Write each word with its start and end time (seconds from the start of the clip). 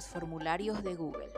los 0.00 0.08
formularios 0.08 0.82
de 0.82 0.94
Google. 0.94 1.28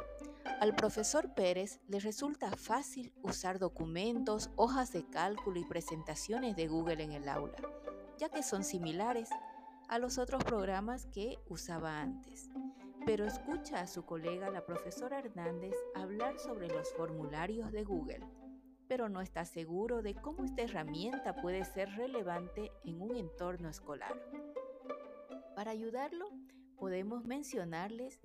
Al 0.60 0.76
profesor 0.76 1.34
Pérez 1.34 1.80
le 1.88 1.98
resulta 1.98 2.52
fácil 2.52 3.12
usar 3.20 3.58
documentos, 3.58 4.50
hojas 4.54 4.92
de 4.92 5.04
cálculo 5.04 5.58
y 5.58 5.64
presentaciones 5.64 6.54
de 6.54 6.68
Google 6.68 7.02
en 7.02 7.10
el 7.10 7.28
aula, 7.28 7.56
ya 8.18 8.28
que 8.28 8.44
son 8.44 8.62
similares 8.62 9.30
a 9.88 9.98
los 9.98 10.16
otros 10.16 10.44
programas 10.44 11.06
que 11.06 11.40
usaba 11.48 12.00
antes. 12.00 12.50
Pero 13.04 13.26
escucha 13.26 13.80
a 13.80 13.88
su 13.88 14.04
colega, 14.04 14.48
la 14.48 14.64
profesora 14.64 15.18
Hernández, 15.18 15.74
hablar 15.96 16.38
sobre 16.38 16.68
los 16.68 16.88
formularios 16.92 17.72
de 17.72 17.82
Google, 17.82 18.20
pero 18.86 19.08
no 19.08 19.22
está 19.22 19.44
seguro 19.44 20.02
de 20.02 20.14
cómo 20.14 20.44
esta 20.44 20.62
herramienta 20.62 21.34
puede 21.34 21.64
ser 21.64 21.88
relevante 21.96 22.70
en 22.84 23.02
un 23.02 23.16
entorno 23.16 23.68
escolar. 23.68 24.14
Para 25.56 25.72
ayudarlo, 25.72 26.30
podemos 26.82 27.24
mencionarles 27.24 28.18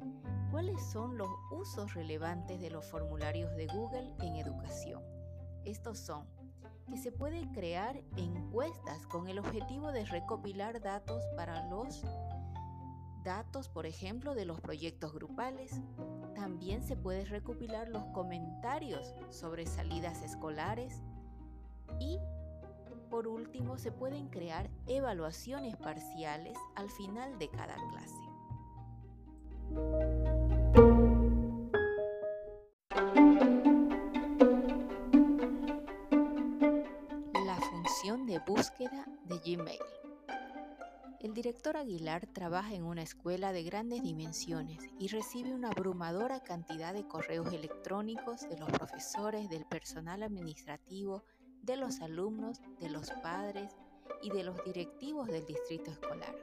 cuáles 0.49 0.81
son 0.91 1.15
los 1.15 1.29
usos 1.52 1.93
relevantes 1.93 2.59
de 2.59 2.71
los 2.71 2.84
formularios 2.88 3.55
de 3.55 3.67
Google 3.67 4.15
en 4.23 4.35
educación. 4.35 5.03
Estos 5.63 5.99
son 5.99 6.25
que 6.89 6.98
se 6.98 7.12
pueden 7.12 7.53
crear 7.53 8.01
encuestas 8.15 9.05
con 9.05 9.27
el 9.27 9.38
objetivo 9.38 9.91
de 9.91 10.05
recopilar 10.05 10.81
datos 10.81 11.23
para 11.35 11.70
los 11.70 12.03
datos, 13.23 13.70
por 13.70 13.85
ejemplo, 13.85 14.34
de 14.34 14.45
los 14.45 14.59
proyectos 14.59 15.13
grupales. 15.13 15.79
También 16.34 16.81
se 16.81 16.95
puede 16.95 17.26
recopilar 17.26 17.89
los 17.89 18.05
comentarios 18.05 19.13
sobre 19.29 19.67
salidas 19.67 20.23
escolares 20.23 21.03
y 21.99 22.17
por 23.12 23.27
último, 23.27 23.77
se 23.77 23.91
pueden 23.91 24.27
crear 24.27 24.70
evaluaciones 24.85 25.77
parciales 25.77 26.57
al 26.76 26.89
final 26.89 27.39
de 27.39 27.49
cada 27.49 27.76
clase. 27.89 28.27
El 41.27 41.33
director 41.33 41.75
Aguilar 41.75 42.25
trabaja 42.25 42.73
en 42.73 42.85
una 42.85 43.01
escuela 43.01 43.51
de 43.51 43.61
grandes 43.63 44.01
dimensiones 44.01 44.79
y 44.97 45.09
recibe 45.09 45.53
una 45.53 45.71
abrumadora 45.71 46.39
cantidad 46.39 46.93
de 46.93 47.05
correos 47.05 47.51
electrónicos 47.51 48.47
de 48.47 48.57
los 48.57 48.70
profesores, 48.71 49.49
del 49.49 49.65
personal 49.65 50.23
administrativo, 50.23 51.25
de 51.61 51.75
los 51.75 51.99
alumnos, 51.99 52.61
de 52.79 52.89
los 52.89 53.11
padres 53.21 53.75
y 54.21 54.29
de 54.29 54.45
los 54.45 54.63
directivos 54.63 55.27
del 55.27 55.45
distrito 55.45 55.91
escolar. 55.91 56.33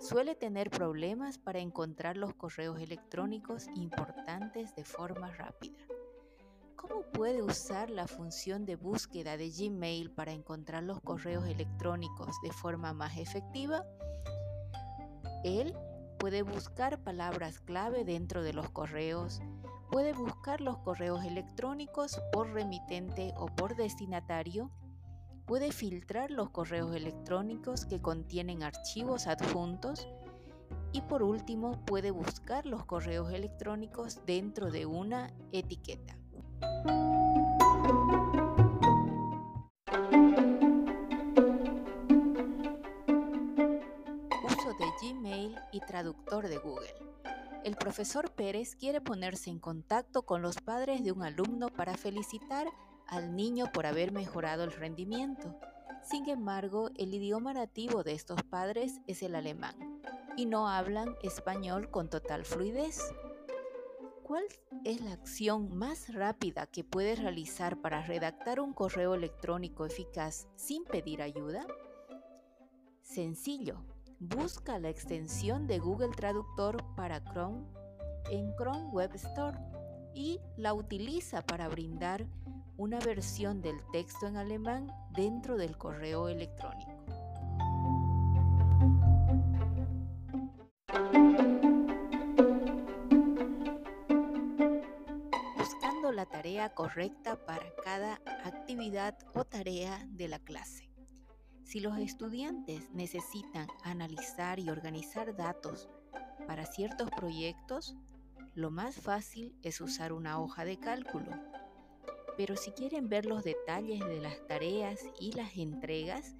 Suele 0.00 0.34
tener 0.34 0.70
problemas 0.70 1.36
para 1.36 1.58
encontrar 1.58 2.16
los 2.16 2.32
correos 2.32 2.80
electrónicos 2.80 3.66
importantes 3.74 4.74
de 4.74 4.86
forma 4.86 5.32
rápida. 5.32 5.76
¿Cómo 6.86 7.00
puede 7.00 7.42
usar 7.42 7.88
la 7.88 8.06
función 8.06 8.66
de 8.66 8.76
búsqueda 8.76 9.38
de 9.38 9.48
Gmail 9.48 10.10
para 10.10 10.32
encontrar 10.32 10.82
los 10.82 11.00
correos 11.00 11.46
electrónicos 11.46 12.36
de 12.42 12.52
forma 12.52 12.92
más 12.92 13.16
efectiva? 13.16 13.86
Él 15.44 15.74
puede 16.18 16.42
buscar 16.42 17.02
palabras 17.02 17.58
clave 17.60 18.04
dentro 18.04 18.42
de 18.42 18.52
los 18.52 18.68
correos, 18.68 19.40
puede 19.90 20.12
buscar 20.12 20.60
los 20.60 20.76
correos 20.76 21.24
electrónicos 21.24 22.20
por 22.32 22.52
remitente 22.52 23.32
o 23.38 23.46
por 23.46 23.76
destinatario, 23.76 24.70
puede 25.46 25.72
filtrar 25.72 26.30
los 26.30 26.50
correos 26.50 26.94
electrónicos 26.94 27.86
que 27.86 28.02
contienen 28.02 28.62
archivos 28.62 29.26
adjuntos 29.26 30.06
y 30.92 31.00
por 31.00 31.22
último 31.22 31.82
puede 31.86 32.10
buscar 32.10 32.66
los 32.66 32.84
correos 32.84 33.32
electrónicos 33.32 34.20
dentro 34.26 34.70
de 34.70 34.84
una 34.84 35.32
etiqueta. 35.50 36.18
El 47.64 47.76
profesor 47.76 48.30
Pérez 48.32 48.76
quiere 48.76 49.00
ponerse 49.00 49.48
en 49.48 49.58
contacto 49.58 50.22
con 50.22 50.42
los 50.42 50.56
padres 50.58 51.02
de 51.02 51.12
un 51.12 51.22
alumno 51.22 51.68
para 51.68 51.96
felicitar 51.96 52.68
al 53.06 53.34
niño 53.34 53.72
por 53.72 53.86
haber 53.86 54.12
mejorado 54.12 54.64
el 54.64 54.72
rendimiento. 54.72 55.58
Sin 56.02 56.28
embargo, 56.28 56.90
el 56.96 57.14
idioma 57.14 57.54
nativo 57.54 58.02
de 58.02 58.12
estos 58.12 58.42
padres 58.42 59.00
es 59.06 59.22
el 59.22 59.34
alemán 59.34 60.02
y 60.36 60.44
no 60.44 60.68
hablan 60.68 61.16
español 61.22 61.90
con 61.90 62.10
total 62.10 62.44
fluidez. 62.44 63.00
¿Cuál 64.22 64.44
es 64.84 65.00
la 65.00 65.12
acción 65.12 65.74
más 65.74 66.12
rápida 66.12 66.66
que 66.66 66.84
puedes 66.84 67.18
realizar 67.18 67.80
para 67.80 68.02
redactar 68.02 68.60
un 68.60 68.72
correo 68.72 69.14
electrónico 69.14 69.86
eficaz 69.86 70.48
sin 70.56 70.84
pedir 70.84 71.22
ayuda? 71.22 71.66
Sencillo, 73.02 73.84
busca 74.28 74.78
la 74.78 74.88
extensión 74.88 75.66
de 75.66 75.78
Google 75.78 76.10
Traductor 76.16 76.82
para 76.96 77.22
Chrome 77.22 77.64
en 78.30 78.54
Chrome 78.56 78.88
Web 78.90 79.14
Store 79.14 79.58
y 80.14 80.40
la 80.56 80.72
utiliza 80.72 81.42
para 81.42 81.68
brindar 81.68 82.26
una 82.76 82.98
versión 83.00 83.60
del 83.60 83.76
texto 83.92 84.26
en 84.26 84.36
alemán 84.36 84.90
dentro 85.10 85.56
del 85.56 85.76
correo 85.76 86.28
electrónico. 86.28 86.90
Buscando 95.58 96.12
la 96.12 96.26
tarea 96.26 96.72
correcta 96.74 97.36
para 97.44 97.72
cada 97.84 98.20
actividad 98.44 99.16
o 99.34 99.44
tarea 99.44 100.06
de 100.08 100.28
la 100.28 100.38
clase. 100.38 100.93
Si 101.64 101.80
los 101.80 101.98
estudiantes 101.98 102.90
necesitan 102.92 103.66
analizar 103.82 104.60
y 104.60 104.70
organizar 104.70 105.34
datos 105.36 105.88
para 106.46 106.64
ciertos 106.64 107.10
proyectos, 107.10 107.96
lo 108.54 108.70
más 108.70 108.94
fácil 108.94 109.56
es 109.62 109.80
usar 109.80 110.12
una 110.12 110.40
hoja 110.40 110.64
de 110.64 110.78
cálculo 110.78 111.32
pero 112.36 112.56
si 112.56 112.72
quieren 112.72 113.08
ver 113.08 113.26
los 113.26 113.44
detalles 113.44 114.00
de 114.00 114.20
las 114.20 114.44
tareas 114.46 115.00
y 115.20 115.32
las 115.32 115.56
entregas, 115.56 116.34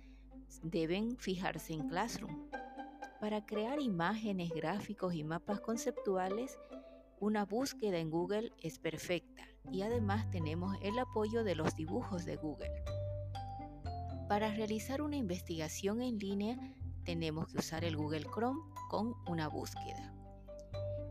deben 0.62 1.16
fijarse 1.18 1.72
en 1.72 1.88
Classroom. 1.88 2.48
Para 3.20 3.46
crear 3.46 3.80
imágenes, 3.80 4.50
gráficos 4.50 5.14
y 5.14 5.24
mapas 5.24 5.60
conceptuales, 5.60 6.58
una 7.20 7.44
búsqueda 7.44 7.98
en 7.98 8.10
Google 8.10 8.52
es 8.60 8.78
perfecta 8.78 9.42
y 9.70 9.82
además 9.82 10.30
tenemos 10.30 10.76
el 10.82 10.98
apoyo 10.98 11.44
de 11.44 11.54
los 11.54 11.74
dibujos 11.76 12.24
de 12.24 12.36
Google. 12.36 12.72
Para 14.28 14.50
realizar 14.50 15.02
una 15.02 15.16
investigación 15.16 16.00
en 16.00 16.18
línea 16.18 16.56
tenemos 17.04 17.48
que 17.48 17.58
usar 17.58 17.84
el 17.84 17.96
Google 17.96 18.24
Chrome 18.24 18.60
con 18.88 19.14
una 19.28 19.48
búsqueda. 19.48 20.14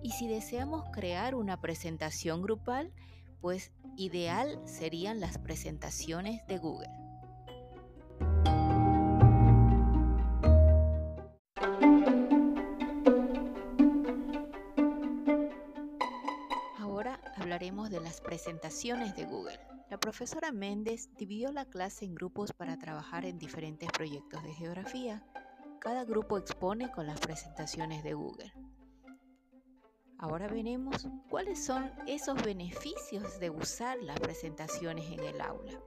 Y 0.01 0.11
si 0.11 0.27
deseamos 0.27 0.83
crear 0.91 1.35
una 1.35 1.61
presentación 1.61 2.41
grupal, 2.41 2.91
pues 3.39 3.71
ideal 3.95 4.59
serían 4.65 5.19
las 5.19 5.37
presentaciones 5.37 6.45
de 6.47 6.57
Google. 6.57 6.89
Ahora 16.79 17.19
hablaremos 17.35 17.91
de 17.91 18.01
las 18.01 18.21
presentaciones 18.21 19.15
de 19.15 19.25
Google. 19.25 19.72
La 19.93 19.99
profesora 19.99 20.51
Méndez 20.51 21.07
dividió 21.19 21.51
la 21.51 21.65
clase 21.65 22.03
en 22.03 22.15
grupos 22.15 22.51
para 22.51 22.79
trabajar 22.79 23.25
en 23.25 23.37
diferentes 23.37 23.87
proyectos 23.91 24.41
de 24.41 24.51
geografía. 24.51 25.23
Cada 25.79 26.03
grupo 26.03 26.39
expone 26.39 26.91
con 26.91 27.05
las 27.05 27.19
presentaciones 27.19 28.03
de 28.03 28.15
Google. 28.15 28.51
Ahora 30.17 30.47
veremos 30.47 31.07
cuáles 31.29 31.63
son 31.63 31.91
esos 32.07 32.41
beneficios 32.41 33.39
de 33.39 33.51
usar 33.51 34.01
las 34.01 34.19
presentaciones 34.19 35.11
en 35.11 35.19
el 35.19 35.39
aula. 35.39 35.79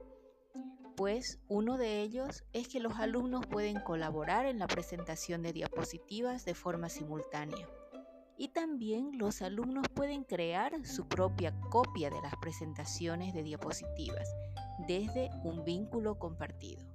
Pues 0.95 1.41
uno 1.49 1.77
de 1.77 1.99
ellos 1.99 2.45
es 2.53 2.69
que 2.69 2.79
los 2.79 2.93
alumnos 2.99 3.45
pueden 3.45 3.81
colaborar 3.81 4.45
en 4.45 4.57
la 4.57 4.67
presentación 4.67 5.41
de 5.41 5.51
diapositivas 5.51 6.45
de 6.45 6.55
forma 6.55 6.87
simultánea. 6.87 7.67
Y 8.37 8.49
también 8.49 9.17
los 9.17 9.41
alumnos 9.41 9.87
pueden 9.93 10.23
crear 10.23 10.85
su 10.85 11.07
propia 11.07 11.53
copia 11.71 12.09
de 12.09 12.21
las 12.21 12.35
presentaciones 12.35 13.33
de 13.33 13.43
diapositivas 13.43 14.29
desde 14.87 15.29
un 15.43 15.65
vínculo 15.65 16.19
compartido. 16.19 16.85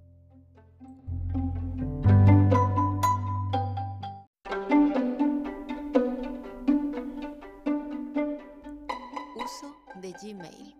Gmail. 10.22 10.76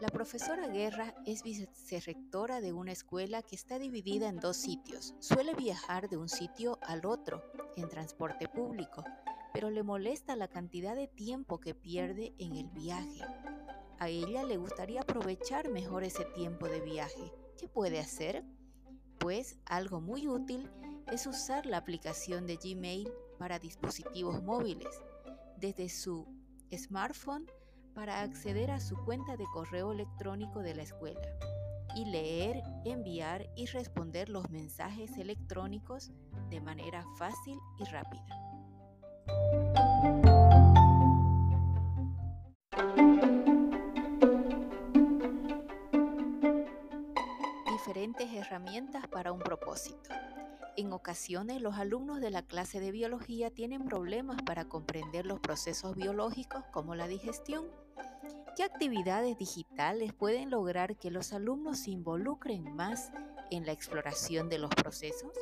La 0.00 0.08
profesora 0.08 0.66
Guerra 0.68 1.14
es 1.26 1.42
vicerrectora 1.42 2.60
de 2.60 2.72
una 2.72 2.92
escuela 2.92 3.42
que 3.42 3.54
está 3.54 3.78
dividida 3.78 4.28
en 4.28 4.38
dos 4.38 4.56
sitios. 4.56 5.14
Suele 5.18 5.54
viajar 5.54 6.08
de 6.08 6.16
un 6.16 6.28
sitio 6.28 6.78
al 6.82 7.04
otro 7.04 7.42
en 7.76 7.88
transporte 7.88 8.48
público, 8.48 9.04
pero 9.52 9.70
le 9.70 9.82
molesta 9.82 10.36
la 10.36 10.48
cantidad 10.48 10.94
de 10.94 11.08
tiempo 11.08 11.60
que 11.60 11.74
pierde 11.74 12.34
en 12.38 12.56
el 12.56 12.68
viaje. 12.68 13.20
A 13.98 14.08
ella 14.08 14.44
le 14.44 14.56
gustaría 14.56 15.02
aprovechar 15.02 15.68
mejor 15.70 16.04
ese 16.04 16.24
tiempo 16.34 16.68
de 16.68 16.80
viaje. 16.80 17.32
¿Qué 17.58 17.68
puede 17.68 18.00
hacer? 18.00 18.44
Pues 19.18 19.58
algo 19.66 20.00
muy 20.00 20.26
útil 20.26 20.70
es 21.12 21.26
usar 21.26 21.66
la 21.66 21.76
aplicación 21.76 22.46
de 22.46 22.56
Gmail 22.56 23.10
para 23.38 23.58
dispositivos 23.58 24.42
móviles, 24.42 25.02
desde 25.58 25.88
su 25.88 26.26
smartphone 26.72 27.46
para 27.94 28.22
acceder 28.22 28.70
a 28.70 28.80
su 28.80 28.96
cuenta 29.04 29.36
de 29.36 29.44
correo 29.52 29.92
electrónico 29.92 30.60
de 30.60 30.74
la 30.74 30.82
escuela 30.82 31.20
y 31.94 32.04
leer, 32.04 32.62
enviar 32.84 33.50
y 33.56 33.66
responder 33.66 34.28
los 34.28 34.48
mensajes 34.50 35.16
electrónicos 35.18 36.12
de 36.48 36.60
manera 36.60 37.04
fácil 37.18 37.58
y 37.78 37.84
rápida. 37.84 38.24
Diferentes 47.70 48.32
herramientas 48.32 49.08
para 49.08 49.32
un 49.32 49.40
propósito. 49.40 50.10
En 50.76 50.92
ocasiones 50.92 51.60
los 51.60 51.74
alumnos 51.74 52.20
de 52.20 52.30
la 52.30 52.42
clase 52.42 52.80
de 52.80 52.92
biología 52.92 53.50
tienen 53.50 53.84
problemas 53.84 54.40
para 54.42 54.64
comprender 54.64 55.26
los 55.26 55.40
procesos 55.40 55.96
biológicos 55.96 56.64
como 56.72 56.94
la 56.94 57.08
digestión. 57.08 57.68
¿Qué 58.56 58.62
actividades 58.62 59.36
digitales 59.36 60.12
pueden 60.12 60.50
lograr 60.50 60.96
que 60.96 61.10
los 61.10 61.32
alumnos 61.32 61.80
se 61.80 61.90
involucren 61.90 62.74
más 62.76 63.12
en 63.50 63.66
la 63.66 63.72
exploración 63.72 64.48
de 64.48 64.58
los 64.58 64.70
procesos? 64.70 65.32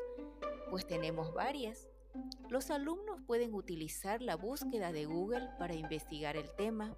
Pues 0.70 0.86
tenemos 0.86 1.32
varias. 1.34 1.88
Los 2.48 2.70
alumnos 2.70 3.20
pueden 3.26 3.54
utilizar 3.54 4.22
la 4.22 4.36
búsqueda 4.36 4.92
de 4.92 5.04
Google 5.04 5.48
para 5.58 5.74
investigar 5.74 6.36
el 6.36 6.50
tema. 6.56 6.96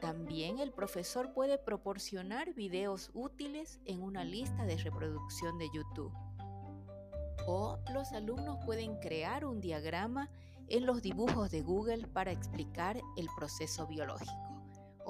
También 0.00 0.58
el 0.58 0.72
profesor 0.72 1.32
puede 1.32 1.58
proporcionar 1.58 2.54
videos 2.54 3.10
útiles 3.14 3.80
en 3.84 4.02
una 4.02 4.24
lista 4.24 4.64
de 4.64 4.76
reproducción 4.76 5.58
de 5.58 5.68
YouTube. 5.72 6.12
O 7.46 7.78
los 7.92 8.12
alumnos 8.12 8.58
pueden 8.64 8.96
crear 9.00 9.44
un 9.44 9.60
diagrama 9.60 10.30
en 10.68 10.84
los 10.84 11.02
dibujos 11.02 11.50
de 11.50 11.62
Google 11.62 12.06
para 12.08 12.30
explicar 12.30 13.00
el 13.16 13.26
proceso 13.36 13.86
biológico. 13.86 14.47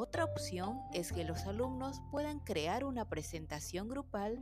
Otra 0.01 0.23
opción 0.23 0.81
es 0.93 1.11
que 1.11 1.25
los 1.25 1.45
alumnos 1.49 2.01
puedan 2.13 2.39
crear 2.39 2.85
una 2.85 3.09
presentación 3.09 3.89
grupal 3.89 4.39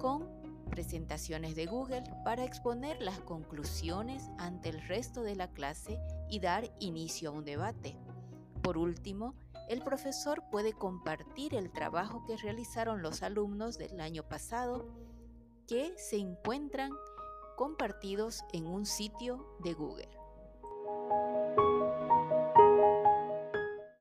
con 0.00 0.26
presentaciones 0.70 1.54
de 1.56 1.66
Google 1.66 2.04
para 2.24 2.42
exponer 2.42 3.02
las 3.02 3.20
conclusiones 3.20 4.30
ante 4.38 4.70
el 4.70 4.80
resto 4.88 5.20
de 5.22 5.36
la 5.36 5.48
clase 5.48 6.00
y 6.30 6.40
dar 6.40 6.70
inicio 6.78 7.28
a 7.28 7.32
un 7.34 7.44
debate. 7.44 7.98
Por 8.62 8.78
último, 8.78 9.34
el 9.68 9.82
profesor 9.82 10.44
puede 10.50 10.72
compartir 10.72 11.54
el 11.54 11.70
trabajo 11.70 12.24
que 12.24 12.38
realizaron 12.38 13.02
los 13.02 13.22
alumnos 13.22 13.76
del 13.76 14.00
año 14.00 14.26
pasado 14.26 14.88
que 15.66 15.92
se 15.98 16.16
encuentran 16.16 16.92
compartidos 17.58 18.42
en 18.54 18.66
un 18.66 18.86
sitio 18.86 19.54
de 19.62 19.74
Google. 19.74 20.17